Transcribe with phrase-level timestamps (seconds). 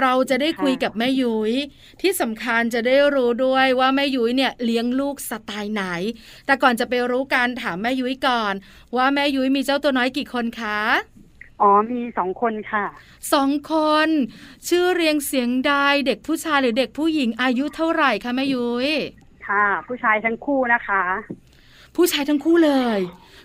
[0.02, 1.54] เราจะได้คุยค่ะกับแม่ยุย้ย
[2.02, 5.84] ที่สำคัญจะได้รู้ด้วยว่าแม่ยุ้ยเนี่ยเลี้ยงลูกสไตล์ไหน
[6.46, 8.54] แต่ก่อนจะไปรู้การถามแม่ยุ้ยก่อน
[8.96, 10.80] ว่าแม่ยุ้ยมีเจ้าตัวน้อยกี่คนคะ
[11.62, 12.86] อ๋อมีสองคนค่ะ
[13.34, 13.74] สองค
[14.08, 14.10] น
[14.68, 15.74] ชื่อเรียงเสียงใด
[16.06, 18.90] เด็กผู้ชายหรือเด็กผู้หญิงอายุเท่าไหร่คะแม่ยุ้ย
[19.48, 21.04] ค่ะ ผู้ชายทั้งคู่นะคะ
[21.96, 23.00] ผู้ชายทั้งคู่เลย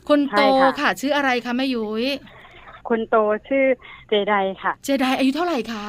[0.09, 2.07] คนโตใช่ค่ะค่ะ ชื่ออะไรคะแม่ยุ้ย
[2.93, 3.17] คนโต
[3.49, 3.65] ชื่อ
[4.09, 5.87] เจไดค่ะ เจไดอายุเท่าไหร่คะ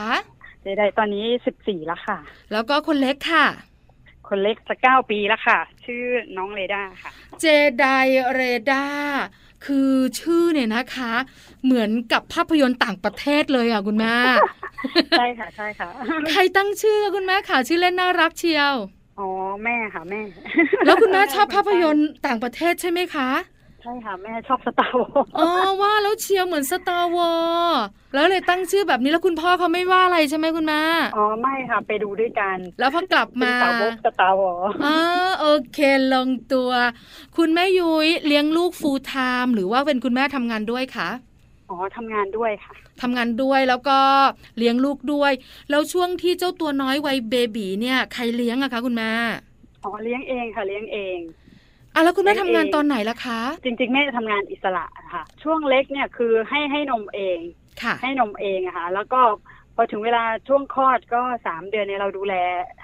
[0.62, 2.18] เจไดตอนนี้สิบสี่แล้วค่ะ
[2.52, 3.46] แล้วก็คนเล็กค่ะ
[4.28, 6.04] คนเล็กจะเก้าปีแล้วค่ะ ชื่อ
[6.38, 7.12] น้องเรดาค่ะ
[7.42, 7.46] เจ
[7.80, 7.86] ได
[8.34, 8.86] เรดา
[9.66, 11.14] คือชื่อเนี่ยนะคะ
[11.64, 14.16] เหมือนกับภาพยนตร์ต่างประเทศเลยอะคุณแม่
[15.18, 15.90] ใช่ค่ะใช่ค่ะ
[16.32, 18.76] ใครตั้งชื่อคุณแม่ค่ะ ชื่อเล่นน่ารักเชียว
[19.20, 19.30] อ๋อ
[19.64, 20.22] แม่ค่ะแม่
[20.86, 23.30] แล้วคุณแม่ชอบภาพยนตร์ต่างประเทศใช่ไหมคะ
[23.84, 25.50] ใช่ค่ะแม่ชอบ Star Wars อ๋อ
[25.82, 27.72] ว่าแล้วเชียวเหมือน Star Wars
[28.14, 30.82] แล้วเลยตั้งชื่อแบบนี้แล้วคุณพ่อเขาไม่ว่าอะไรใช่ไหมคุณแม่
[31.18, 34.98] อ๋อไม่ค่ะไปดูด้วยกัน แล้วพอกลับเป็นมาสาวก Star Wars อ๋อ
[35.42, 35.80] โอเค
[36.14, 36.72] ลงตัว
[37.38, 41.10] คุณแม่ยุ้ยเลี้ยงลูก full time หรือว่าเป็นคุณแม่ทำงานด้วยคะ
[41.70, 44.00] อ๋อทำงานด้วยค่ะทำงานด้วยแล้วก็
[44.58, 45.32] เลี้ยงลูกด้วย
[45.70, 49.12] แล้วช่วงที่เจ้าตัวน้อยวัยเบบีเนี่ยใครเลี้ยงอะคะคุณแม่
[49.84, 51.20] อ๋อเลี้ยงเองค่ะเลี้ยงเอง
[51.94, 57.40] อะแล้วคุณแม่เลี้ทำยงเองงานตอนไหนล่ะคะ จริง ๆ แม่ทำงานอิสระค่ะ ช่วงเล็กเนี่ยคือให้ให้นมเอง
[57.84, 59.22] ค่ะให้นมเองอะค่ะ แล้วก็
[59.76, 62.36] พอถึงเวลาช่วงคลอดก็สามเดือนเนี่ยเราดูแล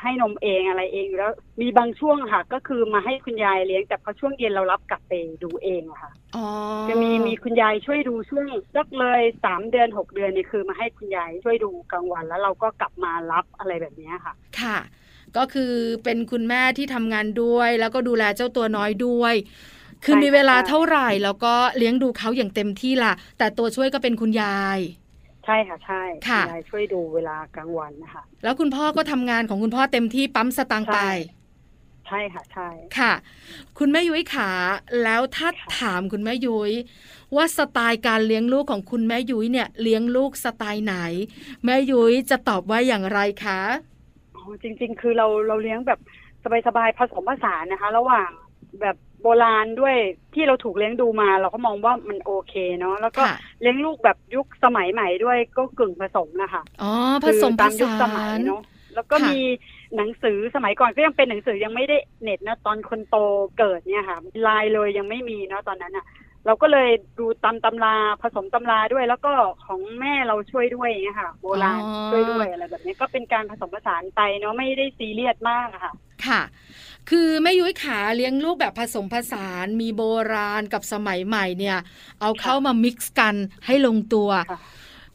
[0.01, 6.47] ให้นมเองอะไรเองอยู่แล้วมีบางช่วงค่ะ ก็คือมาให้คุณยายเลี้ยง แต่พอช่วงเย็นเรารับกลับไปดูเองอะค่ะอ๋อ
[6.89, 8.45] จะมีมีคุณยายช่วยดูช่วง
[8.75, 14.77] สักเลยสามเดือนหกเดือนเนี่ยคือมาให้คุณยายช่วยดูกลางวัน แล้วเราก็กลับมารับอะไรแบบเนี้ยค่ะ ค่ะ
[15.37, 15.73] ก็คือ
[16.03, 19.33] เป็นคุณแม่ที่ทำงานด้วย แล้วก็ดูแลเจ้าตัวน้อยด้วย
[20.03, 24.79] คือใช่มีเวลาค่ะเท่าไหร่ แล้วก็เลี้ยงดูเขาอย่างเต็มที่ล่ะ แต่ตัวช่วยก็เป็นคุณยาย
[25.45, 31.07] ใช่ค่ะใช่ค่ะณยายช่วยดูเวลากลางวันนะคะแล้วคุณพ่อก็ทำงานของคุณพ่อเต็มที่ปั๊มสตางค์ไปใช่
[32.07, 33.13] ใช่ค่ะใช่ค่ะ
[33.77, 34.49] คุณแม่ยุ้ยขา
[35.03, 36.71] แล้วถ้าค่ะถามคุณแม่ยุ้ย
[37.35, 40.95] ว่าสไตล์การเลี้ยงลูกของคุณแม่ยุ้ยเนี่ยเลี้ยงลูกสไตล์ไหน
[41.65, 43.88] แม่ยุ้ยจะตอบว่าอย่างไรคะอ๋อ
[44.63, 45.99] จริง ๆ คือเราเราเลี้ยงแบบ
[46.67, 48.29] สบายๆผสมผสานนะคะ ระหว่าง
[48.81, 49.95] แบบโบราณด้วย
[50.33, 56.91] ที่เราถูกเลี้ยงดูมา เราก็มองว่ามันโอเคเนาะแล้วก็ค่ะ เลี้ยงลูกแบบยุคสมัยใหม่ด้วยก็กึ่งผสมนะคะอ๋อ
[57.23, 58.61] ผคือสมผตามยุคสาสมัยน เนาะ
[58.95, 59.39] แล้วก็ค่ะ มี
[59.95, 63.17] หนังสือสมัยก่อนก็ยังเป็นหนังสือยังไม่ได้เน็ตนะตอนคนโต
[63.57, 66.05] เกิดเนี่ยค่ะไลน์เลยยังไม่มีเนาะตอนนั้นอะ
[66.45, 66.89] เราก็เลย
[67.19, 69.31] ดูตามตำราผสมตำราด้วย แล้วก็
[69.65, 75.93] ของแม่เราช่วยด้วยอย่างเงี้ยค่ะโบราณอ๋อช่วยด้วยอะไรแบบนี้ก็เป็นการผสมผสานไปเนาะไม่ได้ซีเรียสมากอะค่ะ
[76.25, 76.41] ค่ะ
[77.09, 80.03] คือแม่ยุ้ยขาเลี้ยงลูกแบบผสมผสานมีโบ
[80.33, 81.77] ราณกับสมัยใหม่เนี่ย
[82.21, 83.35] เอาเข้ามามิกซ์กัน
[83.65, 84.59] ให้ลงตัวค่ะ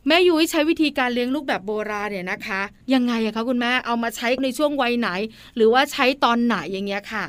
[0.08, 2.60] แม่ยุ้ยใช้วิธีการเลี้ยงลูกแบบโบราณเนี่ยนะคะ
[2.94, 5.08] ยังไงอะคะคุณแม่เอามาใช้ในช่วงวัยไหน
[5.56, 7.24] หรือว่าใช้ตอนไหนอย่างเงี้ยค่ะ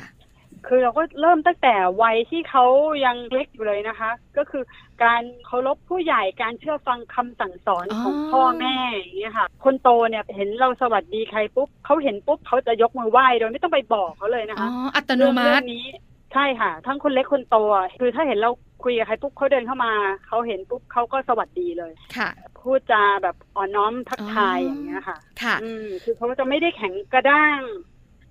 [0.68, 2.64] คือเราก็เริ่มตั้งแต่วัยที่เขา
[3.04, 4.62] ยังเล็กอยู่เลยนะคะ ก็คือ
[5.04, 15.86] การเคารพผู้ใหญ่การเชื่อฟังคำสั่งสอนของอ๋อพ่อแม่อย่างเงี้ยค่ะ คนโตเนี่ยเห็นเราสวัสดีใครปุ๊บเขาเห็นปุ๊บเขาจะยกมือไหว้โดยไม่ต้องไปบอกเขาเลยนะอ๋อคะอัตโนมัเรื่ติองนี้
[16.32, 18.50] ใช่ค่ะ ทั้งคนเล็กคนโตอะคือถ้าเห็นเรา
[18.84, 19.92] คุยกับใครปุ๊บเขาเดินเข้ามา
[20.26, 22.28] เขาเห็นปุ๊บเขาก็สวัสดีเลยค่ะ
[22.60, 27.60] พูดจาแบบอ่อนน้อมทักทายอ๋อออย่างเงี้ยค่ะ ค่ะ อืมคือเขาจะไม่ได้แข็งกระด้าง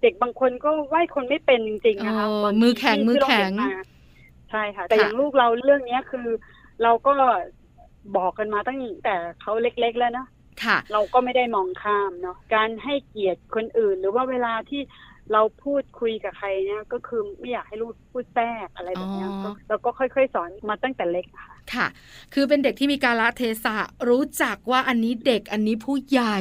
[0.02, 3.84] เด็กบางคนก็ไหว้คนไม่เป็นจริงๆนะคะเออคนมือแข็งที่มือแข็งที่เราเห็นมา
[4.52, 6.28] ใช่ค่ะ แต่ค่ะอย่างลูกเราเรื่องเนี้ยคือ
[6.84, 7.12] เราก็
[8.18, 10.28] บอกกันมาตั้งแต่เขาเล็กๆแล้วนะ
[10.64, 14.82] ค่ะ เราก็ไม่ได้มองข้ามเนาะการให้เกียรติคนอื่น หรือว่าเวลาที่
[15.34, 21.88] เราพูดคุยกับใครเนี่ยก็คือไม่อยากให้ลูกพูดแทรกอะไรแบบเนี้ยอ๋อก็เราก็ค่อยๆ สอนมาตั้งแต่เล็กค่ะค่ะ
[22.34, 23.76] คือเป็นเด็กที่มีการละเทศะ
[24.10, 26.40] รู้จักว่าอันนี้เด็กอันนี้ผู้ใหญ่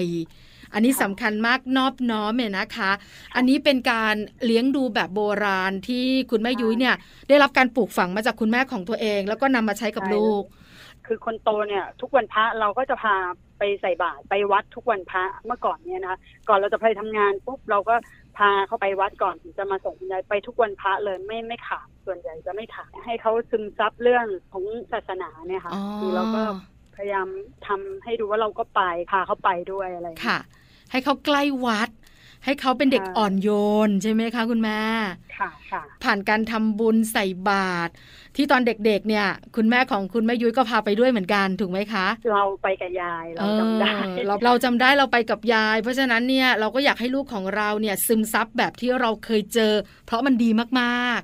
[0.72, 2.90] อันนี้ค่ะสำคัญมากนอบน้อมเนี่ยนะคะ
[3.36, 4.14] อันนี้เป็นการ
[4.46, 6.94] เลี้ยงดูแบบโบราณที่คุณแม่ยุ้ยเนี่ย
[7.28, 10.44] ได้รับการปลูกฝังมาจากคุณแม่ของตัวเอง แล้วก็นำมาใช้กับลูก
[11.06, 13.14] คือคนโตเนี่ย ทุกวันพระเราก็จะพา
[13.58, 16.18] ไปใส่บาตรไปวัดทุกวันพระเมื่อก่อนเนี่ยนะคะ
[16.48, 17.94] ก่อนเราจะไปทำงานปุ๊บเราก็
[18.38, 26.42] พาเขาไปวัดก่อนถึงจะมาส่งคุณยายไปทุกวันพระเลยไม่ไม่ขาดส่วนใหญ่จะไม่ขาดให้เขาซึมซับเรื่องของศาสนาเนี่ยค่ะอ๋อคือเราก็
[26.96, 27.28] พยายาม
[27.66, 30.38] ทำให้ดูว่าเราก็ไปพาเขาไปด้วยอะไรอย่างเงี้ยค่ะ
[30.90, 31.90] ให้เขาใกล้วัด
[32.44, 33.48] ให้เขาเป็นเด็กค่ะอ่อนโย
[33.88, 34.80] นใช่ไหมคะคุณแม่
[35.38, 37.92] ค่ะค่ะ ผ่านการทำบุญใส่บาตร
[38.36, 39.26] ที่ตอนเด็กๆเนี่ย
[39.56, 49.72] คุณแม่ของคุณแม่ยุ้ยก็พาไปด้วยเหมือนกันถูกไหมคะ เราไปกับยายเราจำได้เออเราเราจำได้เราไปกับยาย เพราะฉะนั้นเนี่ยเราก็อยากให้ลูกของเราเนี่ยซึมซับแบบที่เราเคยเจอ
[50.06, 50.50] เพราะมันดี
[50.80, 51.20] มาก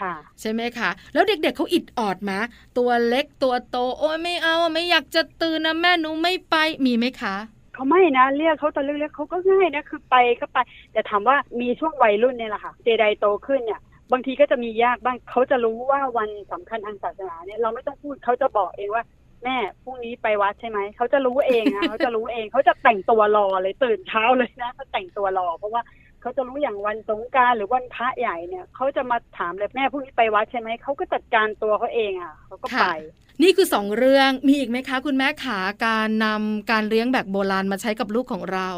[0.00, 2.38] ค่ะๆใช่ไหมคะ แล้วเด็กๆเขาอิดออดมา
[2.78, 6.56] ตัวเล็กตัวโต โอ้ยไม่เอาไม่อยากจะตื่นนะแม่หนูไม่ไป
[6.86, 7.36] มีไหมคะ
[7.74, 10.58] เขาไม่นะเรียกเขาตอนเล็กๆเขาก็ง่ายนะคือไปก็ไป
[10.92, 13.80] แต่ถามว่ามีช่วงวัยรุ่นเนี่ยแหละค่ะเจไดโตขึ้นเนี่ย
[14.12, 19.04] บางทีก็จะมียากบ้างเขาจะรู้ว่าวันสำคัญทางศาสนาเนี่ยเราไม่ต้องพูดเขาจะบอกเองว่า
[19.44, 25.82] แม่พรุ่งนี้ไปวัดใช่ไหมเขาจะรู้เองนะเขาจะรู้เองเขาจะแต่งตัวรอเลยตื่นเช้าเลยนะเขาแต่งตัวรอ เพราะว่า
[26.28, 32.92] เขาจะรู้อย่างวันสงกรารหรือวันพระใหญ่เนี่ยเขาจะมาถามเลยแม่พรุ่งนี้ไปวัดใช่ไหมเขาก็จัดการตัวเขาเองอะเขาก็ไปค่ะ
[33.42, 38.70] นี่คือสองเรื่องมีอีกไหมคะ คุณแม่ขาการนำการเลี้ยงแบบโบราณมาใช้กับลูกของเรา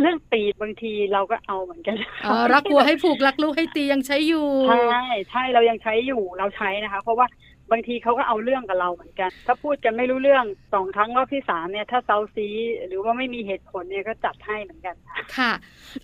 [0.00, 4.46] เรื่องตีบางทีเราก็เอาเหมือนกันเออรักวัวให้ผูกรักลูกให้ตียังใช้อยู่
[4.90, 7.26] ใช่ใช่เรายังใช้อยู่เราใช้นะคะ เพราะว่า
[7.72, 10.44] บางทีเขาก็เอาเรื่องกับเราเหมือนกัน ถ้าพูดกันไม่รู้เรื่อง
[10.74, 12.48] สองครั้งรอบที่สามเนี่ย ถ้าเซาซี
[12.88, 14.94] หรือว่าไม่มีเหตุผลเนี่ยก็จัดให้เหมือนกัน
[15.36, 15.52] ค่ะ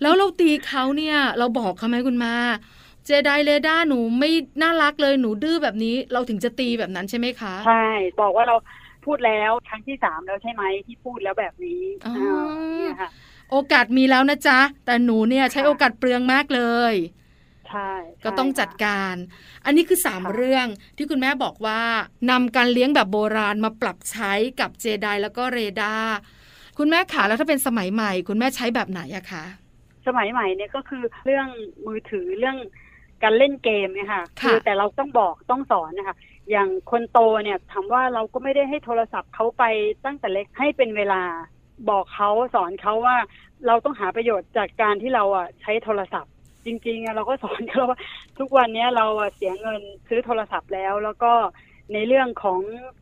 [0.01, 2.33] แล้วเราตีเขาเนี่ย เราบอกเขาไหมคุณมา
[3.05, 4.31] เจไดเรดาหนูไม่
[4.61, 7.87] น่ารักเลยหนูดื้อแบบนี้เราถึงจะตีแบบนั้นใช่ไหมคะ ใช่
[8.21, 8.55] บอกว่าเรา
[9.05, 12.43] พูดแล้วครั้งที่สามแล้วใช่ไหมที่พูดแล้วแบบนี้อ๋ออ่า
[12.77, 13.09] เนี่ยค่ะ
[13.51, 16.61] โอกาสมีแล้วนะจ๊ะ แต่หนูเนี่ยใช้ค่ะโอกาสเปลืองมากเล
[16.91, 16.93] ย
[17.69, 17.91] ใช่
[18.25, 19.15] ก็ต้องจัดใช่ค่ะการ
[19.65, 20.67] อันนี้คือสามค่ะเรื่อง
[20.97, 21.81] ที่คุณแม่บอกว่า
[22.29, 26.15] นำการเลี้ยงแบบโบราณมาปรับใช้กับเจไดแล้วก็เรดาร์
[26.77, 29.43] คุณแม่ขาแล้วถ้าเป็นสมัยใหม่ คุณแม่ใช้แบบไหนอะคะ
[30.07, 31.47] สมัยใหม่เนี่ยก็คือเรื่อง
[31.87, 32.57] มือถือเรื่อง
[33.23, 36.15] การเล่นเกมเนี่ยค่ะค่ะแต่เราต้องบอกต้องสอนนะคะ
[36.51, 39.63] อย่างคนโตเนี่ยถามว่าเราก็ไม่ได้ให้โทรศัพท์เขาไป
[40.05, 41.21] ตั้งแต่เล็กให้เป็นเวลา
[41.89, 43.17] บอกเขาสอนเขาว่า
[43.67, 46.33] เราต้องหาประโยชน์จากการที่เราอะใช้โทรศัพท์
[46.67, 47.97] จริงๆอะเราก็สอนเขาว่า
[48.39, 51.31] ทุกวันเนี้ยเราอะเสียเงินซื้อโทรศัพท์แล้ว แล้วก็
[51.93, 52.59] ในเรื่องของ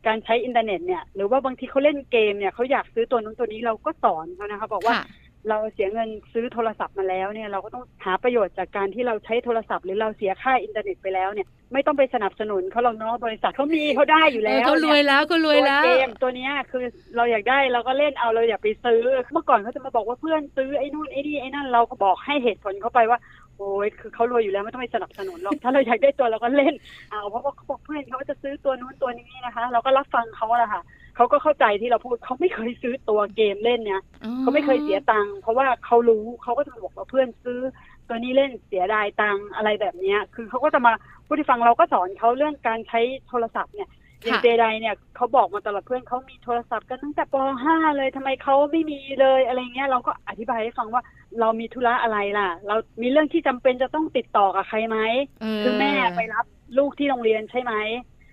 [0.07, 5.05] การใช้อินเทอร์เน็ตเนี่ย หรือว่าบางทีเขาเล่นเกมเนี่ยเขาอยากซื้อตัวนู้นตัวนี้เราก็สอนเขานะคะบอกว่าค่ะ
[5.49, 16.83] เราเสียเงินซื้อโทรศัพท์มาแล้วเนี่ยเราก็ต้องหาประโยชน์จากการที่เราใช้โทรศัพท์ หรือเราเสียค่าอินเทอร์เน็ตไปแล้วเนี่ยไม่ต้องไปสนับสนุนเขาเราเนาะบริษัทเขามีเขาได้อยู่เอแล้อวเขารวยนี่แล้วเขารวยแล้วตัวเกมตัวเนี้ยคือ
[17.15, 23.19] เราอยากได้เราก็เล่นเอาเราอย่าไปซื้อเมื่อก่อนเขาจะมาบอกว่าเพื่อนซื้อไอ้นู่นไอ้นี่ไอ้นั่นเราก็บอกให้เหตุผลเขาไปว่า
[23.57, 26.73] โอ้ยคือเขารวยอยู่แล้วไม่ต้องไปสนับสนุนหรอก ถ้าเราอยากได้ตัวเราก็เล่น
[27.09, 30.81] เอาเพราะว่าเขาบอกเพื่อนเขาจะซื้อตัวนู้นตัวนี้นะคะ เราก็รับฟังเขาแหละค่ะ
[31.15, 34.01] เขาก็เข้าใจที่เราพูดเขาไม่เคยซื้อตัวเกมเล่นเนี่ย
[34.39, 37.59] เขาไม่เคยเสียตังค์เพราะว่าเขารู้เขาก็จะบอกว่าเพื่อนซื้อ
[38.07, 40.93] ตัวนี้เล่นเสียดายตังค์อะไรแบบเนี้ย คือเขาก็จะมา
[41.25, 43.89] พูดให้ฟังเราก็สอนเขาเรื่องการใช้โทรศัพท์เนี่ย
[44.23, 47.35] อย่างค่ะเจไดเนี่ยเขาบอกมาตลอดเพื่อนเขามีโทรศัพท์กันตั้งแต่ป
[47.65, 51.01] .5 เลยทำไมเขาไม่มีเลยอะไรเงี้ยเราก็อธิบายให้ฟังว่า
[51.39, 54.97] เรามีธุระอะไรล่ะ เรามีเรื่องที่จำเป็นจะต้องติดต่อกับใครไหม
[55.41, 56.45] เออคือแม่ไปรับ
[56.77, 57.73] ลูกที่โรงเรียนใช่ไหม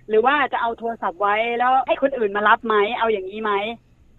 [0.09, 3.51] หรือว่าจะเอาโทรศัพท์ไว้แล้วให้คนอื่นมารับไหมเอาอย่างนี้ไหม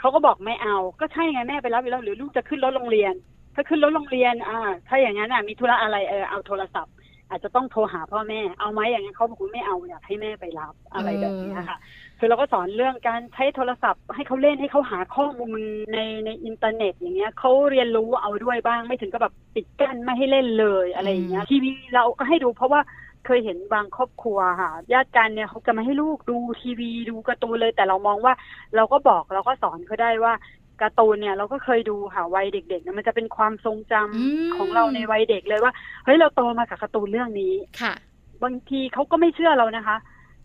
[0.01, 3.15] เขาก็บอกไม่เอา ก็ใช่ไงแม่ไปรับอยู่แล้วหรือลูกจะขึ้นรถโรงเรียน
[3.55, 6.93] ถ้าขึ้นรถโรงเรียนอ่าถ้าอย่างนั้นอะมีธุระอะไรเออเอาโทรศัพท์
[7.35, 11.79] อาจจะต้องโทรหาพ่อแม่เอาไหมอย่างนั้นเขาบอกว่าไม่เอาอยากให้แม่ไปรับอะไรแบบนี้ค่ะ
[12.19, 15.59] คือเราก็สอนเรื่องการใช้โทรศัพท์ ให้เขาเล่นให้เขาหาข้อมูล
[15.93, 22.81] ในในอินเทอร์เน็ต อย่างเงี้ยเขาเรียนรู้เอาด้วยบ้างไม่ถึงกับแบบปิดกั้นไม่ให้เล่นเลยอะไรอย่างเงี้ยทีวีเราก็ให้ดูเพราะว่า
[23.27, 28.35] เคยเห็นบางครอบครัวค่ะญาติกันเนี่ยเขาจะมาให้ลูกดูทีวีดูการ์ตูนเลย แต่เรามองว่า
[28.77, 30.35] เราก็บอกเราก็สอนเขาได้ว่า
[30.83, 35.73] การ์ตูนเนี่ยเราก็เคยดูค่ะวัยเด็กๆเนี่ยมันจะเป็นความทรงจำอืมของเราในวัยเด็กเลยว่า
[36.05, 37.95] เฮ้ยเราโตมากับการ์ตูนเรื่องนี้ค่ะ
[38.43, 39.97] บางทีเขาก็ไม่เชื่อเรานะคะ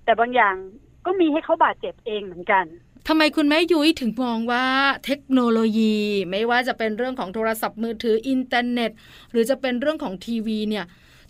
[0.06, 0.56] แต่บางอย่าง
[1.06, 2.66] ก็มีให้เขาบาดเจ็บเองเหมือนกัน
[3.08, 4.66] ทำไมคุณแม่ยุ้ยถึงมองว่า
[5.06, 5.96] เทคโนโลยี
[6.32, 8.92] ไม่ว่าจะเป็นเรื่องของโทรศัพท์มือถืออินเทอร์เน็ต
[9.32, 10.86] หรือจะเป็นเรื่องของทีวีเนี่ย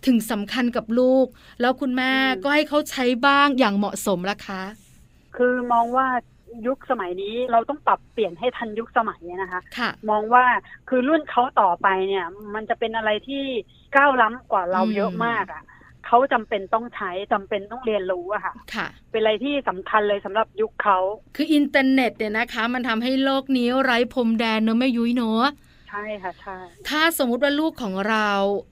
[0.06, 1.26] ถึงสำคัญกับลูก
[1.60, 4.62] แล้วคุณแม่อืมก็ให้เขาใช้บ้างอย่างเหมาะสมละคะ
[5.36, 6.06] คือมองว่า
[6.66, 10.44] ยุคสมัยนี้เราต้องปรับเปลี่ยนให้ทันยุคสมัยนะคะค่ะมองว่า
[10.88, 13.44] คือรุ่นเขาต่อไปเนี่ย มันจะเป็นอะไรที่
[13.96, 15.62] ก้าวล้ำกว่าเราอืมเยอะมากอะ่ะ
[16.06, 20.98] เขาจำเป็นต้องใช้จำเป็นต้องเรียนรู้อะค่ะค่ะ เป็นอะไรที่สำคัญเลยสำหรับยุคเขา
[21.36, 25.46] คืออินเทอร์เน็ตเนี่ยนะคะ มันทำให้โลกนี้ไร้พรมแดนเนอะแม่ยุ้ยเนอะ
[25.88, 26.56] ใช่ค่ะใช่
[26.88, 28.30] ถ้าสมมุติว่าลูกของเรา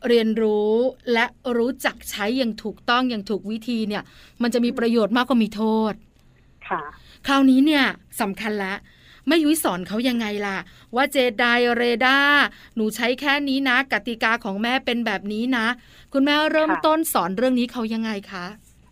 [0.09, 0.73] เรียนรู้
[1.13, 1.25] และ
[1.57, 4.03] รู้จักใช้อย่างถูกต้องอย่างถูกวิธีเนี่ย
[4.43, 5.93] มันจะมีประโยชน์มากกว่ามีโทษ
[6.69, 6.83] ค่ะ
[7.27, 7.85] คราวนี้เนี่ย
[8.21, 8.75] สำคัญละ
[9.27, 10.59] แม่ยุ้ยสอนเขายังไงล่ะ
[10.97, 11.45] ว่าเจได
[11.77, 12.19] เรดา
[12.77, 15.67] หนูใช้แค่นี้นะ กติกาของแม่เป็นแบบนี้นะ
[16.13, 18.45] คุณแม่เริ่มต้นสอนเรื่องนี้เขายังไงคะ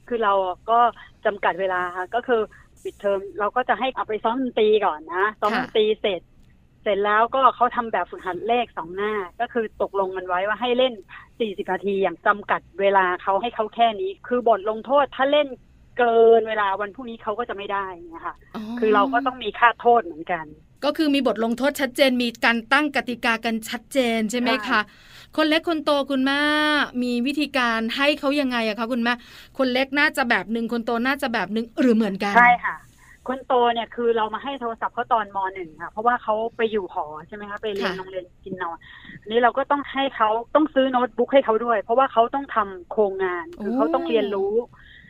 [0.08, 0.34] คือเรา
[0.70, 0.80] ก็
[1.24, 2.40] จำกัดเวลาค่ะก็คือ
[2.82, 6.20] ปิดเทอมเราก็จะให้เอาไปซ้อมดนตรีก่อนนะซ้อมดนตรีเสร็จ
[6.82, 10.94] เสร็จแล้วก็เขาทำแบบฝึกหัดเลขสองหน้า ก็คือตกลงกันไว้ว่าให้เล่น
[11.30, 15.48] 40 นาทีอย่างจำกัดเวลาเขาให้เขาแค่นี้ คือบทลงโทษถ้าเล่น
[15.98, 18.34] เกินเวลาวันพรุ่งนี้เขาก็จะไม่ได้นะคะ
[18.78, 20.44] คือเราก็ต้องมีค่าโทษเหมือนกัน
[20.84, 24.80] ก็คือมีบทลงโทษชัดเจนมีการตั้งกติกากันชัดเจนใช่ไหมใช่คะ
[25.36, 26.40] คนเล็กคนโตคุณแม่
[27.02, 29.12] มีวิธีการให้เขายังไงอะคะคุณแม่
[29.58, 32.76] คนเล็กน่าจะแบบหนึ่งคนโตน่าจะแบบหนึ่งหรือเหมือนกันใช่ค่ะ
[33.28, 38.76] คนโตเนี่ยคือเรามาให้โทรศัพท์เขาตอนมหนึ่งค่ะ เพราะว่าเขาไปอยู่หอใช่ไหมคะไปเรียนค่ะโรงเรียนกินนอน
[39.20, 44.52] อันนี้เราก็ต้องให้เขาต้องซื้อโน้ตบุ๊กให้เขาด้วย เพราะว่าเขาต้องทำโครงงาน คือเขาต้องเรียนรู้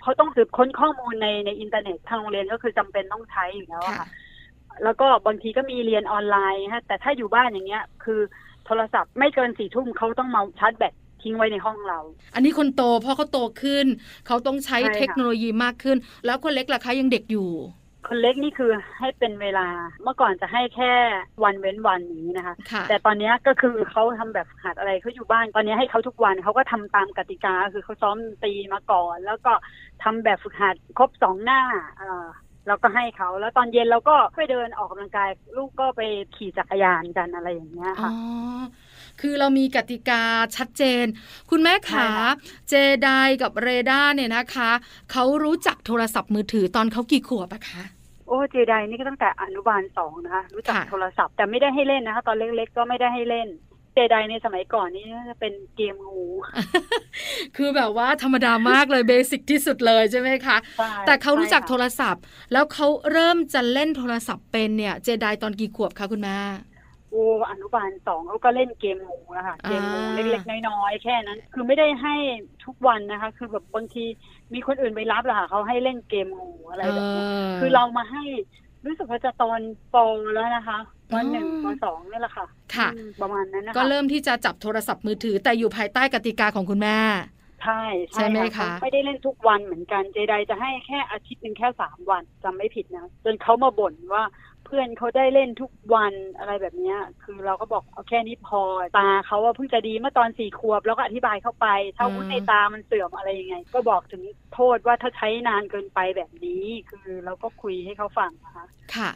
[0.07, 4.07] เขาต้องสืบค้นข้อมูลในในอินเทอร์เน็ตทางโรงเรียนก็คือจำเป็นต้องใช้อยู่แล้วอะค่ะค่ะ
[4.85, 8.21] แล้วก็บางทีก็มีเรียนออนไลน์ฮะแต่ถ้าอยู่บ้านอย่างเงี้ย คือ
[8.67, 11.99] โทรศัพท์ไม่เกินสี่ทุ่มเขาต้องมาชาร์จแบตทิ้งไว้ในห้องเรา
[12.35, 13.87] อันนี้คนโตเพราะเขาโตขึ้น
[14.27, 15.97] เขาต้องใช้ใช่ค่ะเทคโนโลยีมากขึ้น
[16.27, 17.51] แล้วคนเล็กล่ะคะยังเด็กอยู่
[18.09, 19.69] คนเล็กนี่คือให้เป็นเวลา
[20.03, 20.93] เมื่อก่อนจะให้แค่
[21.45, 29.53] วันเว้นวันอย่างนี้นะคะค่ะแต่ตอนเนี้ยก็คือเขาทำแบบฝึกหัดอะไรเขาอยู่บ้าน ตอนนี้ให้เขาทุกวันเขาก็ทำตามกติกา คือเขาซ้อมดนตรีมาก่อน แล้วก็
[30.03, 31.61] ทำแบบฝึกหัดครบสองหน้า
[31.99, 32.27] เออ
[32.69, 36.01] เราก็ให้เขาแล้วตอนเย็นเราก็ไปเดินออกกำลังกาย ลูกก็ไป
[36.37, 38.11] ขี่จักรยานกันอะไรอย่างเงี้ยอ๋อค่ะ
[39.21, 40.23] คือเรามีกติกา
[40.57, 41.05] ชัดเจน
[41.51, 42.31] คุณแม่ใช่ขาค่ะ
[42.69, 43.11] เจได
[43.43, 44.71] กับเรดาเนี่ยนะคะ
[45.13, 47.83] เขารู้จักโทรศัพท์มือถือตอนเขากี่ขวบอะคะ
[48.27, 53.49] โอ้เจไดนี่ก็ตั้งแต่อนุบาลสองนะคะ รู้จักค่ะโทรศัพท์แต่ไม่ได้ให้เล่นนะคะ ตอนเล็กๆก็ไม่ได้ให้เล่น
[53.95, 56.23] เจไดในสมัยก่อนนี่น่าจะเป็นเกมงู
[57.57, 66.39] คือแบบว่าธรรมดามากเลยเบสิกที่สุดเลยใช่ไหมคะใช่แต่เขารู้จักใช่โทค่ะรศัพท์ แล้วเขาเริ่มจะเล่นโทรศัพท์เป็นเนี่ย เจไดตอนกี่ขวบคะคุณแม่
[67.11, 72.15] โอ้อนุบาลสองเขาก็เล่นเกมงูนะคะอ่าเกมงูเล็กๆน้อยๆแค่นั้น คือไม่ได้ให้
[72.65, 74.05] ทุกวันนะคะ คือแบบบางที
[74.55, 77.27] มีคนอื่นไปรับแหละค่ะเขาให้เล่นเกมงูอะไรแบบเนี้ย
[77.61, 78.25] คือเรามาให้
[78.87, 79.61] รู้สึกว่าจะตอน
[79.95, 79.97] ป
[80.33, 80.79] แล้วนะคะ
[81.15, 82.47] วันหนึ่งวันสองนี่แหละค่ะ
[82.77, 86.99] ค่ะอืมประมาณนั้นนะคะก็เริ่มที่จะจับโทรศัพท์มือถือแต่อยู่ภายใต้กติกาของคุณแม่
[87.65, 87.83] ใช่
[88.13, 94.25] ใช่ไหมคะเขาไม่ได้เล่นทุกวันเหมือนกันเจไดจะให้แค่อาทิตย์หนึ่งแค่สามวันจำไม่ผิดนะจนเขามาบ่นว่า
[94.67, 98.61] เพื่อนเขาได้เล่นทุกวันอะไรแบบเนี้ยคือเราก็บอกเอาแค่นี้พอ
[98.99, 104.23] ตาเขาว่าเพิ่งจะดีเมื่อตอนสี่ขวบ แล้วก็อธิบายเข้าไปถ้าวุ้นในตามันเสื่อมอะไรยังไง ก็บอกถึง
[104.55, 109.11] โทษว่าถ้าใช้นานเกินไปแบบนี้ คือเราก็คุยให้เขาฟังนะคะค่ะ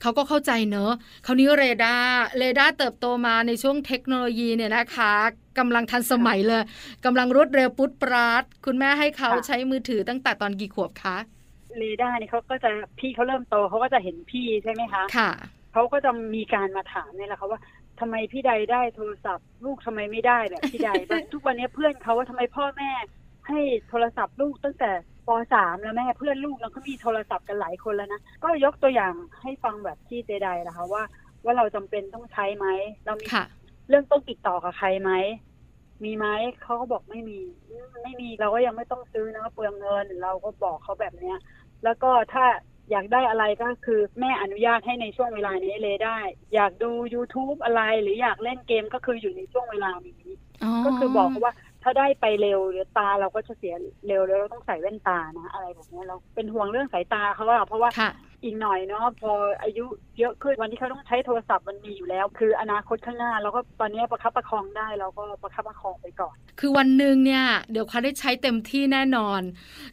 [0.00, 0.92] เขาก็เข้าใจเนอะ
[1.26, 5.12] คราวนี้เวเดอร์เวเดอร์เติบโตมาในช่วงเทคโนโลยีเนี่ยนะคะ
[5.58, 6.62] กำลังทันสมัยเลย
[7.04, 11.16] กำลังรวดเร็วปุ๊ดปราด คุณแม่ให้เขาค่ะใช้มือถือตั้งแต่ตอนกี่ขวบคะ
[11.78, 15.30] เวเดอร์นี่เขาก็จะพี่เขาเริ่มโตเขาก็จะเห็นพี่ใช่ไหมคะค่ะ
[15.72, 17.60] เขาก็จะมีการมาถามเนี่ยแหละค่ะว่า
[18.00, 22.90] ทำไมพี่ไดได้โทรศัพท์ ลูกทำไมไม่ได้แบบพี่ไดแบบทุกวันนี้เพื่อนเขาว่าทำไมพ่อแม่
[23.48, 24.90] ให้โทรศัพท์ลูกตั้งแต่
[25.26, 31.02] ปสามแล้วแม่เพื่อนลูกแล้วก็มีโทรศัพท์กันหลายคนแล้วนะ ก็ยกตัวอย่างให้ฟังแบบที่เจไดนะคะว่า
[31.44, 32.66] ว่าเราจำเป็นต้องใช้ไหม
[33.06, 33.44] เรามีค่ะ
[33.88, 35.12] เรื่องต้องติดต่อกับใครไหม
[36.04, 36.26] มีไหม
[36.62, 41.38] เขาก็บอกไม่มีอืมไม่มีเราก็ยังไม่ต้องซื้อนะเปลืองเงิน เราก็บอกเขาแบบเนี้ย
[41.84, 42.46] แล้วก็ถ้า
[42.90, 46.18] อยากได้อะไรก็คือแม่อนุญาตให้ในช่วงเวลานี้เลยได้
[46.54, 50.30] อยากดู YouTube อะไรหรืออยากเล่นเกมก็คืออยู่ในช่วงเวลานี้
[50.86, 53.74] ก็คือบอกเขาว่า ถ้าได้ไปเร็วหรือตาเราก็จะเสีย
[54.06, 58.12] เร็วแล้วเราต้องใส่แว่นตานะอะไรแบบนี้เราเป็นห่วงเรื่องสายตาเขาว่าเพราะว่าค่ะ
[58.44, 59.84] อีกหน่อยเนาะพออายุ
[60.18, 69.40] เยอะขึ้นวันที่เขาต้องใช้โทรศัพท์มันมีอยู่แล้ว คืออนาคตข้างหน้าเราก็ตอนนี้ประคับประคองได้เราก็ประคับประคองไปก่อน คือวันหนึ่งเนี่ยเดี๋ยวเขาได้ใช้เต็มที่แน่นอน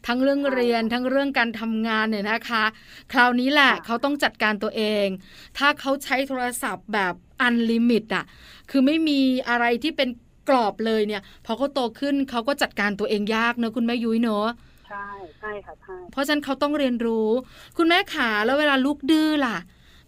[0.06, 2.64] ทั้งเรื่องเรียนทั้งเรื่องการทำงานเนี่ยนะคะ
[3.12, 5.06] คราวนี้แหละค่ะเขาต้องจัดการตัวเอง
[5.58, 8.24] ถ้าเขาใช้โทรศัพท์แบบunlimit อะ
[8.70, 10.08] คือไม่มีอะไรที่เป็น
[10.48, 14.48] กรอบเลยเนี่ยพอเขาโตขึ้นเขาก็จัดการตัวเองยากเนอะคุณแม่ยุ้ยเนอะ
[14.88, 17.28] ใช่ใช่ค่ะใช่เพราะฉะนั้นเขาต้องเรียนรู้
[17.76, 19.58] คุณแม่ขาแล้วเวลาลูกดื้อล่ะ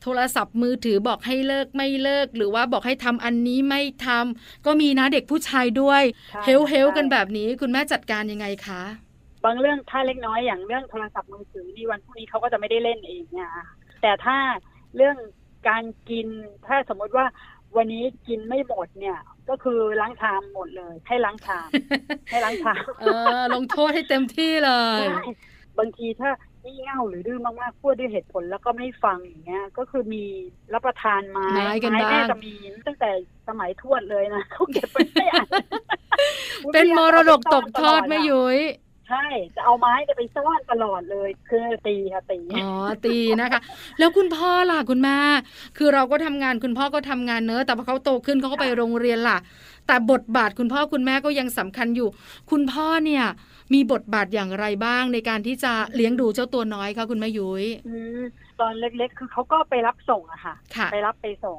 [0.03, 8.83] โทรศัพท์มือถือบอกให้เลิกไม่เลิก หรือว่าบอกให้ทำอันนี้ไม่ทำก็มีนะเด็กผู้ชายด้วยใช่เฮ้วเฮ้วใช่กันแบบนี้คุณแม่จัดการยังไงคะ
[9.45, 13.67] บางเรื่องถ้าเล็กน้อยอย่างเรื่องโทรศัพท์มือถือนี่วันพรุ่งนี้เขาก็จะไม่ได้เล่นเองเนี่ยค่ะ
[14.03, 14.37] แต่ถ้า
[14.97, 15.17] เรื่อง
[15.69, 16.27] การกิน
[16.67, 17.27] ถ้าสมมติว่า
[17.77, 19.19] วันนี้กินไม่หมดเนี่ย
[19.49, 21.69] ก็คือล้างชามหมดเลย ให้ล้างชาม
[22.31, 23.05] ให้ล้างชามเอ
[23.37, 25.25] อลงโทษให้เต็มที่เลยใช่
[25.79, 26.31] บางทีถ้า
[26.65, 30.25] งี่เง่าหรือดื้อมากๆพูดด้วยเหตุผลแล้วก็ไม่ฟังอย่างเงี้ย ก็คือมี
[30.75, 32.53] รับประทานไม้ไม้กันบ้างแม่จะมี
[32.87, 33.11] ตั้งแต่
[33.49, 35.49] สมัยทวดเลยนะเขาเก็บไปไม่อ่าน
[36.75, 38.59] เป็นมรดกตกทอดไม่ยุ้ย
[39.13, 42.71] ใช่จะเอาไม้จะไปซ่อนตลอดเลย คือตีค่ะตีอ๋อ
[43.07, 43.61] ตีนะคะ
[43.99, 45.19] แล้วคุณพ่อล่ะคุณแม่
[45.79, 49.39] คือเราก็ทำงานคุณพ่อก็ทำงานเนอะแต่พอเขาโตขึ้นเขาก็ไปโรงเรียนล่ะ
[49.87, 52.09] แต่บทบาทคุณพ่อคุณแม่ก็ยังสำคัญอยู่
[52.51, 53.25] คุณพ่อเนี่ย
[53.75, 58.21] มีบทบาทอย่างไรบ้างในการที่จะเลี้ยงดูเจ้าตัวน้อยคะคุณแม่ยุ้ยอืม
[58.61, 61.59] ตอนเล็กๆ คือเขาก็ไปรับส่งอะค่ะค่ะไปรับไปส่ง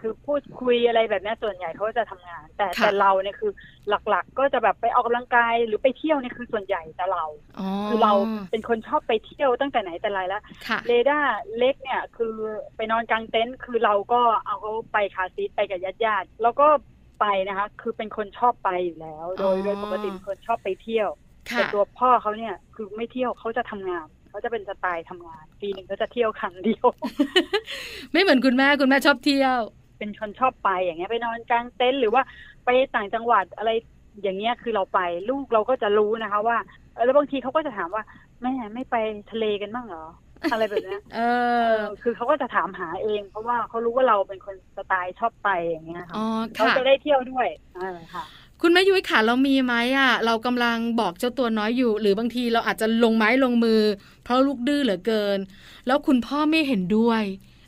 [0.00, 3.52] คือพูดคุยอะไรแบบเนี้ยส่วนใหญ่เขาจะทำงาน แต่ค่ะแต่เราเนี่ยคือ
[3.88, 7.24] หลักๆ ก็จะแบบไปออกกำลังกายหรือไปเที่ยวเนี่ยคือส่วนใหญ่แต่เรา
[7.58, 8.12] อ๋อคือเรา
[8.50, 12.34] เป็นคนชอบไปเที่ยวตั้งแต่ไหนแต่ไรแล้วค่ะเรดาร์เล็กเนี่ยคือ
[12.76, 16.68] ไปนอนกลางเต็นท์คือเราก็เอาเขาไปคาร์ซีทไปกับญาติญาติๆแล้วก็
[17.20, 21.08] ไปนะคะ คือเป็นคนชอบไปอยู่แล้ว โดยอ๋อโดยปกติเป็นคนชอบไปเที่ยว
[21.50, 26.86] ค่ะแต่ตัวพ่อเขาเนี่ยคือไม่เที่ยวเขาจะทำงานเขาจะเป็นสไตล์ทำงาน ปีหนึ่งเขาจะเที่ยวครั้งเดียว
[28.12, 29.60] ไม่เหมือนคุณแม่คุณแม่ชอบเที่ยว
[29.98, 32.22] เป็นคนชอบไปอย่างเงี้ยไปนอนกลางเต็นท์หรือว่า
[32.64, 33.70] ไปต่างจังหวัดอะไร
[34.22, 36.58] อย่างเงี้ยคือเราไปลูกเราก็จะรู้นะคะ ว่า
[36.94, 38.02] เออแล้วบางทีเขาก็จะถามว่า
[38.42, 38.96] แม่ไม่ไป
[39.30, 40.06] ทะเลกันบ้างเหรอ
[40.50, 41.18] อะไรแบบเนี้ยเอ
[41.58, 48.24] เอออ คือเขาก็จะถามหาเอง เพราะว่าเขารู้ว่าเราเป็นคนสไตล์ชอบไปอย่างเงี้ยค่ะอ๋อเขาค่ะจะได้เที่ยวด้วยเออค่ะ
[48.62, 53.82] คุณแม่ยุ้ยขาเรามีไหมอะ เรากำลังบอกเจ้าตัวน้อยอยู่ หรือบางทีเราอาจจะลงไม้ลงมือ
[54.24, 55.38] เพราะลูกดื้อเหลือเกิน
[55.86, 57.22] แล้วคุณพ่อไม่เห็นด้วย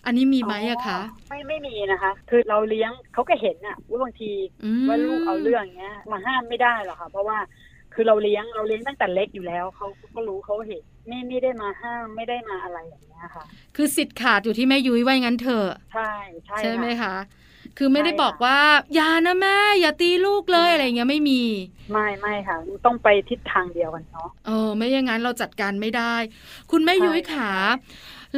[0.06, 4.30] อันนี้มีไหมอะคะไม่ไม่มีนะคะ คือเราเลี้ยงเขาก็เห็นอะว่าบางที
[4.64, 7.38] อืมว่าลูกเอาเรื่องเงี้ยมาห้ามไม่ได้หรอกค่ะ เพราะว่า
[7.94, 13.44] คือเราเลี้ยงเราเลี้ยงตั้งแต่เล็กอยู่แล้วเขาก็รู้เขาเห็นไม่ไม่ได้มาห้ามไม่ได้มาอะไรอย่างเงี้ยค่ะ
[13.76, 16.12] คือสิทธิ์ขาดอยู่ที่แม่ยุ้ยว่าอย่างนั้นเถอะใช่
[16.44, 17.16] ใช่ใช่ไหมค่ะคะ
[17.78, 18.58] คือไม่ได้ใช่ค่ะบอกว่า
[18.94, 21.42] อย่านะแม่อย่าตีลูกเลยใช่อะไรอย่างเงี้ยไม่มี
[21.92, 26.14] ไม่ไม่ค่ะ ต้องไปทิศทางเดียวกันเนาะเออไม่อย่างนั้นเราจัดการไม่ได้
[26.70, 27.50] คุณแม่ใช่ยุ้ยขา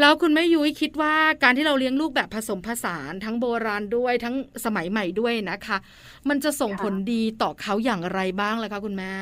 [0.01, 5.77] แล้วคุณแม่ยุ้ยคิดว่าการที่เราเลี้ยงลูกแบบผสมผสาน ทั้งโบราณด้วยทั้งสมัยใหม่ด้วยนะคะ
[6.29, 9.15] มันจะส่งผลดีต่อเขาอย่างไรบ้างล่ะคะคุณแม่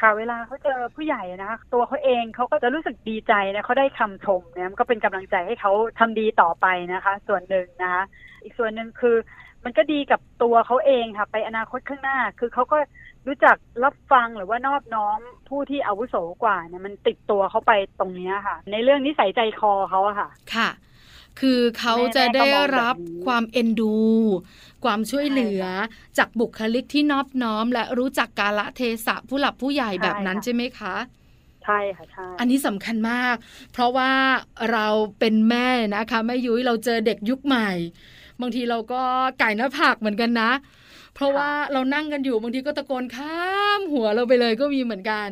[0.00, 8.02] ค่ะเวลาเขาเจอผู้ใหญ่นะคะตัวเขาเองเขาก็จะรู้สึกดีใจนะเขาได้คำชมเนี่ยมันก็เป็นกำลังใจให้เขาทำดีต่อไปนะคะ ส่วนหนึ่งนะคะ
[8.42, 9.16] อีกส่วนหนึ่งคือ
[9.64, 12.78] มันก็ดีกับตัวเขาเองค่ะ ไปอนาคตข้างหน้า คือเขาก็
[13.26, 20.70] รู้จักรับฟังหรือว่านอบน้อมผู้ที่อาวุโสกว่าเนี่ยมันติดตัวเขาไปตรงเนี้ยค่ะ ในเรื่องนิสัยใจคอเขาอะค่ะ ค่ะ
[21.40, 23.96] คือเขาจะได้รับแม่ก็มองแบบนี้ความเอ็นดู
[24.84, 25.64] ความช่วยเหลือ
[26.18, 30.94] จากบุคลิกที่นอบน้อม และรู้จักกาละเทศะผู้หลับผู้ใหญ่ใช่แบบนั้นค่ะใช่ไหมคะ
[31.64, 33.36] ใช่ค่ะใช่ อันนี้สำคัญมาก
[33.72, 34.10] เพราะว่า
[34.72, 34.86] เรา
[35.18, 37.70] เป็นแม่นะคะแม่ยุ้ยเราเจอเด็กยุคใหม่
[38.40, 39.02] บางทีเราก็
[39.38, 40.50] ไก่หน้าผากเหมือนกันนะ
[41.14, 43.42] เพราะว่าเรานั่งกันอยู่บางทีก็ตะโกนข้า
[43.78, 45.28] มหัวเราไปเลยก็มีเหมือนกัน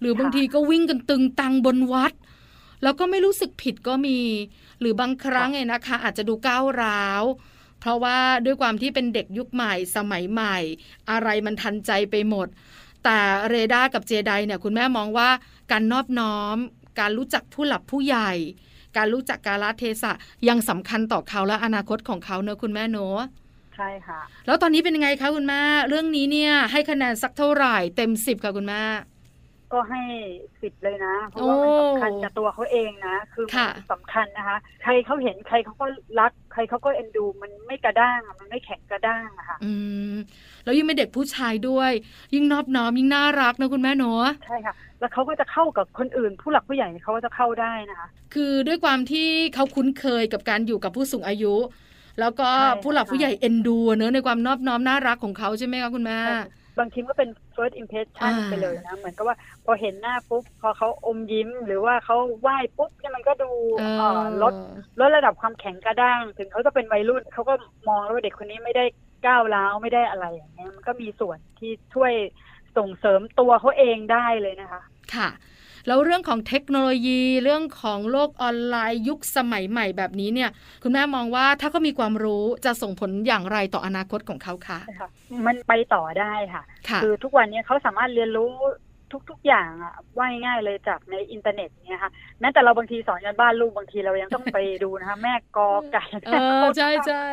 [0.00, 2.12] หรือบางทีก็วิ่งกันตึงตังบนวัด
[2.82, 4.18] แล้วก็ไม่รู้สึกผิดก็มี
[4.80, 7.22] หรือบางครั้งเนี่ยนะคะ อาจจะดูก้าวร้าว
[7.80, 10.56] เพราะว่าด้วยความที่เป็นเด็กยุคใหม่สมัยใหม่
[11.10, 12.46] อะไรมันทันใจไปหมด
[13.04, 13.18] แต่
[13.50, 15.28] เรดาร์กับเจไดเนี่ยคุณแม่มองว่า
[15.72, 16.56] การนอบน้อม
[17.00, 18.32] การรู้จักผู้หลับผู้ใหญ่
[18.96, 20.12] การรู้จักกาลเทศะ
[20.48, 23.20] ยังสำคัญต่อเขาและอนาคตของเขาเนอะคุณแม่เนอะ
[23.76, 28.82] ใช่ค่ะ แล้วตอนนี้เป็นยังไงคะคุณแม่เรื่องนี้เนี่ย ให้คะแนนสักเท่าไหร่เต็มสิบค่ะคุณแม่
[29.72, 30.02] ก็ให้
[30.62, 35.86] สิบเลยนะ เพราะว่ามันโอ้สำคัญกับตัวเขาเองนะ คือมัค่ะนสำคัญนะคะ ใครเขาเห็นใครเขาก็
[36.20, 39.72] รัก ใครเขาก็เอ็นดู มันไม่กระด้างอะมันไม่แข็งกระด้างอะค่ะอื
[40.12, 40.14] ม
[40.64, 41.92] แล้วยิ่งเป็นเด็กผู้ชายด้วย
[42.34, 51.54] ยิ่งนอบน้อมยิ่งน่ารักนะคุณแม่เนอะใช่ค่ะ แล้วเขาก็จะเข้ากับคนอื่น ผู้หลักผู้ใหญ่เขาก็จะเข้าได้นะคะ คือด้วยความที่เขาคุ้นเคยกับการอยู่กับผู้สูงอายุ
[52.20, 56.40] แล้วก็ใช่ค่ะผู้หลักผู้ใหญ่เอ็นดูเนอะในความนอบน้อมน่ารักของเขาใช่ไหมคะคุณแม่ใช่
[56.78, 64.54] บางทีก็เป็น first impression อ่าไปเลยนะ เหมือนกับว่าพอเห็นหน้าปุ๊บ พอเขาอมยิ้ม หรือว่าเขาไหว้ปุ๊บเนี่ยมันก็ดูเอเอ่ออลด
[65.00, 67.54] ลดระดับความแข็งกระด้าง ถึงเขาจะเป็นวัยรุ่นเขาก็
[67.88, 68.84] มองแล้วว่าเด็กคนนี้ไม่ได้
[69.26, 72.12] ก้าวร้าวไม่ได้อะไรอย่างเงี้ยมันก็มีส่วนที่ช่วย
[72.76, 74.82] ส่งเสริมตัวเขาเองได้เลยนะคะ
[75.14, 75.28] ค่ะ
[75.86, 80.50] แล้วเรื่องของเทคโนโลยีเรื่องของโลกออนไลน์ยุคสมัยใหม่แบบนี้เนี่ย
[80.82, 85.08] คุณแม่มองว่าถ้าเขามีความรู้จะส่งผลอย่างไรต่ออนาคตของเขาคะค่ะ
[85.46, 88.50] มันไปต่อได้ค่ะค่ะ คือทุกวันนี้เขาสามารถเรียนรู้
[89.30, 97.24] ทุก ๆ อย่างอะว่าง่ายๆเลยจากในอินเทอร์เน็ตเนี่ยค่ะแม้แต่เราบางทีสอนกันบ้านลูกบางทีเรายังต้องไปดูนะคะ แม่กอไก่เอแม่อโคใช่ใช่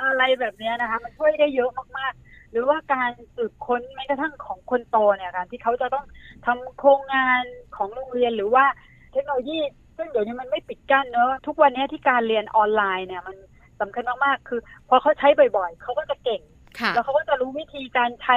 [0.00, 6.06] อะไรแบบเนี้ยนะคะ มันช่วยได้เยอะมากๆ หรือว่าการสืบค้นแม้กระทั่งของคนโตเนี่ยการที่เขาจะต้อง
[6.46, 7.42] ทำโครงงาน
[7.76, 8.64] ของโรงเรียนหรือว่า
[9.12, 9.58] เทคโนโลยี
[9.96, 13.36] ซึ่งเดี๋ยวนี้มันไม่ปิดกั้นเนอะทุกวันนี้ที่การเรียนออนไลน์เนี่ยมัน
[13.80, 16.42] สำคัญมากๆคือ พอเขาใช้บ่อยๆเขาก็จะเก่ง
[16.80, 18.36] ค่ะแล้วเขาก็จะรู้วิธีการใช้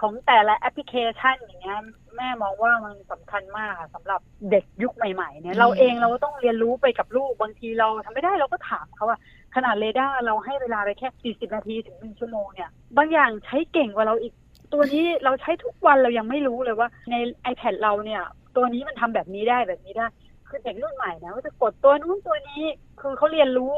[0.00, 1.78] ของแต่ละแอปพลิเคชันอย่างเงี้ย
[2.16, 4.20] แม่มองว่ามันสำคัญมากค่ะสำหรับ
[4.50, 9.18] เด็กยุคใหม่ๆเนี่ยเราเองเราก็ต้องเรียนรู้ไปกับลูกบางทีเราทำไม่ได้เราก็ถามเขาว่า
[9.54, 14.32] ขนาดเรดาร์เราให้เวลาไปแค่ 40 นาทีถึงหนึ่งชั่วโมงเนี่ย บางอย่างใช้เก่งกว่าเราอีก
[14.72, 17.14] ตัวนี้เราใช้ทุกวันเรายังไม่รู้เลยว่าใน
[17.52, 18.22] iPad เราเนี่ย
[18.56, 20.06] ตัวนี้มันทำแบบนี้ได้แบบนี้ได้
[20.48, 22.62] คือเด็กรุ่นใหม่นะก็จะกดตัวนู้นตัวนี้
[23.00, 23.72] คือเขาเรียนรู้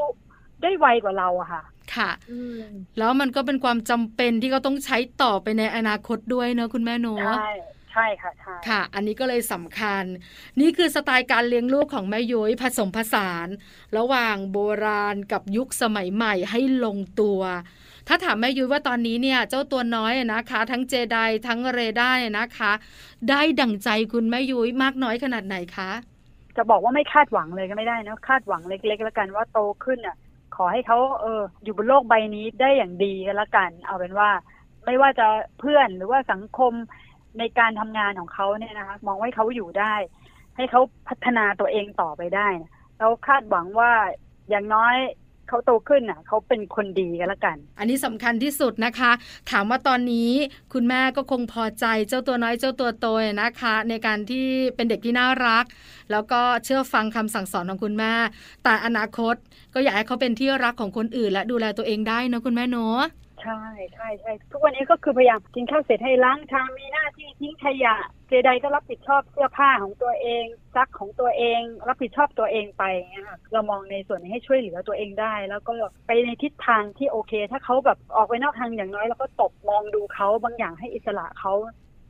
[0.63, 1.63] ได้ไวกว่าเราอะค่ะ
[1.95, 2.63] ค่ะอืม
[2.97, 7.51] แล้วมันก็เป็นความจำเป็นที่เขาต้องใช้ต่อไปในอนาคตด้วยเนอะคุณแม่เนอะใช่
[7.95, 10.03] ใช่ค่ะใช่ค่ะ อันนี้ก็เลยสำคัญ
[10.59, 13.47] นี่คือสไตล์การเลี้ยงลูกของแม่ยุ้ยผสมผสาน
[13.97, 17.41] ระหว่างโบราณกับยุคสมัยใหม่ให้ลงตัว
[18.07, 22.71] ถ้าถามแม่ยุ้ยว่าตอนนี้เนี่ย เจ้าตัวน้อยอะนะคะ ทั้งเจไดทั้งเรดาเนี่ยนะคะ
[23.29, 25.91] ได้ดั่งใจคุณแม่ยุ้ยมากน้อยขนาดไหนคะ
[26.57, 30.15] จะบอกว่าไม่คาดหวังเลยก็ไม่ได้นะคาดหวังเล็ก ๆ แล้วกันว่าโตขึ้นอะ
[30.55, 34.29] ขอให้เขาเอออยู่บนโลกใบนี้ได้อย่างดีกันละกัน เอาเป็นว่า
[34.85, 35.27] ไม่ว่าจะ
[35.59, 36.73] เพื่อนหรือว่าสังคม
[37.39, 39.95] ในการทำงานของเขาเนี่ยนะคะมองว่าให้เขาอยู่ได้
[40.57, 42.47] ให้เขาพัฒนาตัวเองต่อไปได้
[42.97, 43.91] แล้วคาดหวังว่า
[44.49, 44.95] อย่างน้อย
[45.49, 49.11] เขาโตขึ้นอะเขาเป็นคนดีกันละกัน อันนี้สำคัญที่สุดนะคะ
[49.51, 50.31] ถามว่าตอนนี้
[50.73, 53.07] คุณแม่ก็คงพอใจเจ้าตัวน้อยเจ้าตัวโต
[53.41, 54.45] นะคะ ในการที่
[54.75, 55.65] เป็นเด็กที่น่ารัก
[56.11, 58.13] แล้วก็เชื่อฟังคำสั่งสอนของคุณแม่
[58.63, 59.35] แต่อนาคต
[59.73, 63.01] ก็อยากให้เขาเป็นที่รักของคนอื่น และดูแลตัวเองได้นะคุณแม่เนอะ
[63.45, 67.95] ใช่ใช่ใช่ทุกวันนี้ก็คือพยายามกินข้าวเสร็จให้ล้างชามมีหน้าที่ทิ้งขยะ
[68.27, 75.73] เจไดก็รับผิดชอบเสื้อผ้าของตัวเองซักของตัวเอง รับผิดชอบตัวเองไปอย่างเงี้ยค่ะเรามองในส่วนนี้ให้ช่วยเหลือตัวเองได้ แล้วก็
[76.07, 81.53] ไปในทิศทางที่โอเค ถ้าเขาแบบออกไปนอกทางอย่างน้อยเราก็ตบมองดูเขาบางอย่างให้อิสระเขา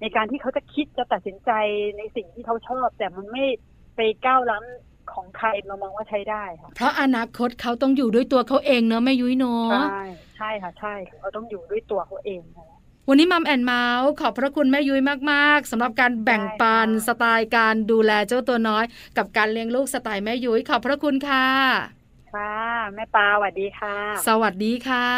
[0.01, 1.51] ในการที่เขาจะคิดจะตัดสินใจ
[1.97, 3.45] ในสิ่งที่เขาชอบ แต่มันไม่
[3.95, 10.03] ไปก้าวล้ำ ของใครเรามองว่าใช้ได้ค่ะเพราะอนาคตเขาต้องอยู่ด้วยตัวเขาเองเนอะแม่ยุ้ยเนอะใช่
[10.37, 12.65] ใช่ค่ะใช่เขาต้องอยู่ด้วยตัวเขาเองค่ะ
[13.09, 15.01] วันนี้ Mom and Mouth ขอบพระคุณแม่ยุ้ย
[15.31, 18.85] มากๆสำหรับการแบ่งปันได้ค่ะสไตล์การดูแลเจ้าตัวน้อย
[19.17, 21.47] กับการเลี้ยงลูกสไตล์แม่ยุ้ยขอบพระคุณค่ะ
[22.33, 22.55] ค่ะ
[22.95, 23.95] แม่ปลาสวัสดีค่ะ
[24.27, 25.09] สวัสดีค่ะ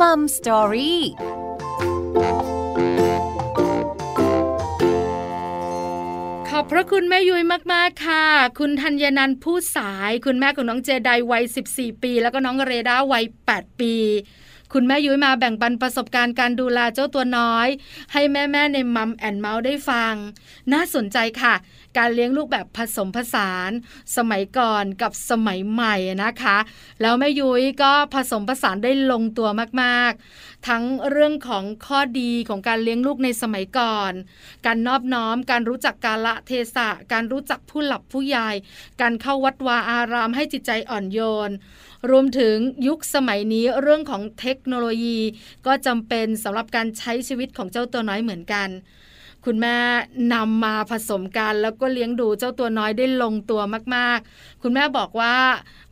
[0.00, 1.02] Mom Story ข
[6.60, 8.24] อบพระคุณแม่ยุ้ยมากๆค่ะ
[8.58, 13.94] คุณธัญนันท์ผู้สาย คุณแม่ของน้องเจไดวัย 14 ปี แล้วก็น้องเรดาวัย 8 ปี
[14.72, 17.68] คุณแม่ยุ้ยมาแบ่งปันประสบการณ์การดูแลเจ้าตัวน้อย
[18.12, 20.14] ให้แม่ ๆ ในมัมแอนเมาส์ได้ฟัง
[20.72, 21.54] น่าสนใจค่ะ
[21.98, 23.70] การเลี้ยงลูกแบบผสมผสาน
[24.16, 26.58] สมัยก่อนกับสมัยใหม่นะคะ
[27.00, 29.48] แล้วแม่ยุ้ยก็ผสมผสานได้ลงตัว
[29.82, 34.12] มากๆ ทั้งเรื่องของข้อดีของการเลี้ยงลูกในสมัยก่อน
[34.66, 38.50] การนอบน้อม การรู้จักกาละเทศะ การรู้จักผู้หลับผู้ใหญ่
[39.00, 41.50] การเข้าวัดวาอารามให้จิตใจอ่อนโยน
[42.10, 45.18] รวมถึงยุคสมัยนี้เรื่องของเทคโนโลยี
[45.66, 48.68] ก็จำเป็นสำหรับการใช้ชีวิตของเจ้าตัวน้อยเหมือนกัน
[49.44, 49.76] คุณแม่
[50.34, 53.60] นำมาผสมกันแล้วก็เลี้ยงดูเจ้าตัวน้อยได้ลงตัว
[53.94, 55.36] มากๆ คุณแม่บอกว่า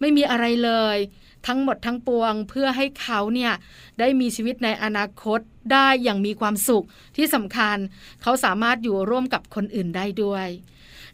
[0.00, 0.98] ไม่มีอะไรเลย
[1.46, 3.52] ทั้งหมดทั้งปวงเพื่อให้เขาเนี่ย
[3.98, 5.40] ได้มีชีวิตในอนาคต
[5.72, 6.84] ได้อย่างมีความสุข
[7.16, 7.76] ที่สำคัญ
[8.22, 10.48] เขาสามารถอยู่ร่วมกับคนอื่นได้ด้วย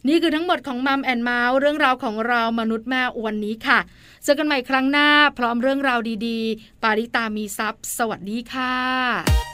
[0.08, 3.78] นี่คือทั้งหมดของ Mom and Mouth เรื่องราวของเรามนุษย์แม่วันนี้ค่ะ
[4.22, 9.53] เจอกันใหม่ครั้งหน้าพร้อมเรื่องราวดีๆ ปาริตามีซัพ์สวัสดีค่ะ